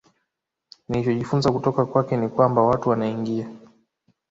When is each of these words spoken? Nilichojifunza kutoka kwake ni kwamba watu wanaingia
Nilichojifunza 0.89 1.51
kutoka 1.51 1.85
kwake 1.85 2.17
ni 2.17 2.29
kwamba 2.29 2.61
watu 2.61 2.89
wanaingia 2.89 3.49